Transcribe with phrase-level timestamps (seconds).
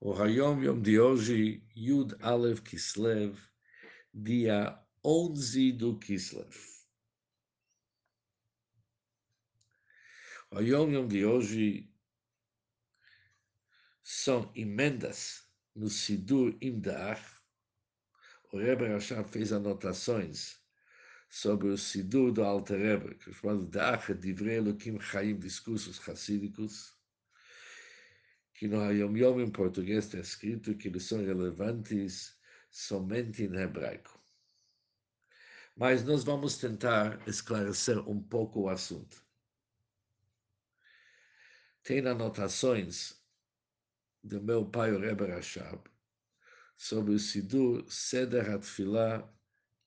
[0.00, 3.36] O Hayom Yom de hoje, Yud Aleph Kislev,
[4.14, 6.54] dia 11 do Kislev.
[10.52, 11.92] O Hayom Yom de hoje
[14.04, 17.20] são emendas no Sidur Imdach.
[18.52, 20.60] O Rebbe Rashab fez anotações
[21.28, 26.97] sobre o Sidur do Alter Rebbe, que é chamado Dach Divrei Elohim Chaim, discursos racídicos
[28.58, 32.36] que no Hayom Yom em português está escrito que eles são relevantes
[32.68, 34.20] somente em hebraico.
[35.76, 39.24] Mas nós vamos tentar esclarecer um pouco o assunto.
[41.84, 43.22] Tem anotações
[44.24, 45.80] do meu pai, o Rebbe Rashab,
[46.76, 49.32] sobre o Sidur Seder Atfilah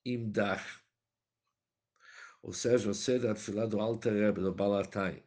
[0.02, 0.80] Imdach,
[2.40, 5.22] ou seja, o Seder Atfilah do Alter Rebbe, do Balatai.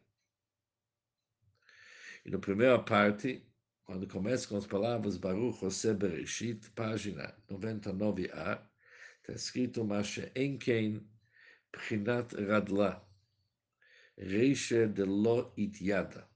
[2.26, 3.40] E na primeira parte,
[3.84, 8.60] quando começa com as palavras Baruch José Bereshit, página 99a,
[9.20, 11.08] está escrito Mashe Enkein
[11.70, 13.08] Pchinat Radla,
[14.18, 16.28] Reisha de Lo Ityada.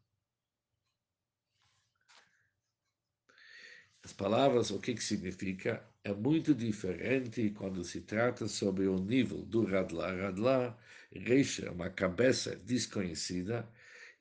[4.04, 5.84] As palavras, o que, que significa?
[6.04, 10.14] É muito diferente quando se trata sobre o nível do Radla.
[10.14, 10.78] Radla,
[11.10, 13.68] Reisha, uma cabeça desconhecida,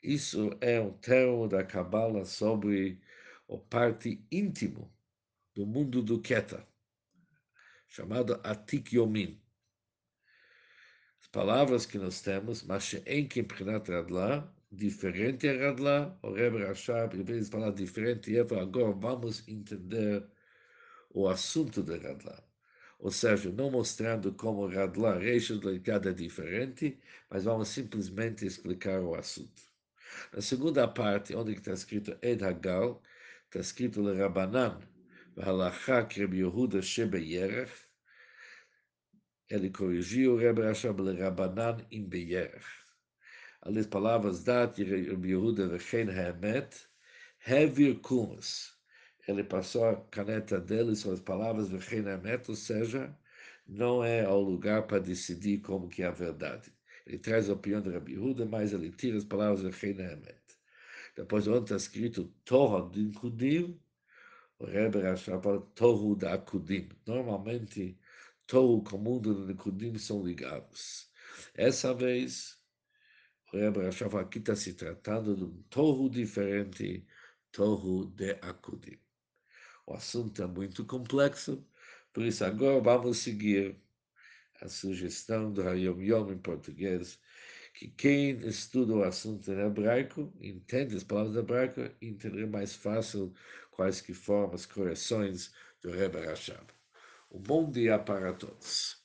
[0.01, 3.01] isso é um termo da Kabbalah sobre
[3.49, 4.91] a parte íntimo
[5.53, 6.65] do mundo do Keter,
[7.87, 9.41] chamado Atik Yomin.
[11.19, 17.23] As palavras que nós temos, Mashe'en Kimprinat Radla, diferente é Radla, o Rebbe Rashab, em
[17.23, 20.25] vez de falar diferente, agora vamos entender
[21.09, 22.41] o assunto de Radla.
[22.99, 29.15] Ou seja, não mostrando como Radla, Reisha delicada é diferente, mas vamos simplesmente explicar o
[29.15, 29.68] assunto.
[30.33, 33.01] Na segunda parte, onde está escrito Ed Hagal,
[33.45, 34.79] está escrito Le Rabanan,
[35.35, 37.71] V'halacha Reb Yehuda Shebe Yerech,
[39.49, 42.65] ele corrigiu Rebbe Rashab Le Rabanan in Beyerech.
[43.63, 46.87] Ali as palavras dat Reb Yehuda Vechen Haemet,
[47.39, 48.77] Hevir Kumas.
[49.27, 53.17] Ele passou a caneta dele sobre as palavras Vechen Haemet, ou seja,
[53.67, 56.71] não é o lugar para decidir como que é a verdade.
[57.09, 60.39] Ele traz a opinião de Rabi Yehuda, mas ele tira as palavras de Reina Emet.
[61.15, 63.81] Depois, onde está escrito Torah de Kudim,
[64.59, 66.87] o Rebbe Rashab fala Tohu da Kudim.
[67.07, 67.97] Normalmente,
[68.45, 71.09] Tohu com o mundo de Kudim são ligados.
[71.55, 72.61] Essa vez,
[73.51, 77.07] o Rebbe Rashab aqui está se tratando de um Tohu diferente,
[77.51, 78.99] Tohu de Akudim.
[79.87, 81.65] O assunto é muito complexo,
[82.13, 83.81] por isso agora vamos seguir
[84.61, 87.19] a sugestão do Hayom Yom em português,
[87.73, 93.33] que quem estuda o assunto em hebraico, entende as palavras hebraico, entenderá mais fácil
[93.71, 96.67] quais que formas, correções do Rebbe Rashab.
[97.31, 98.98] Um bom dia para todos.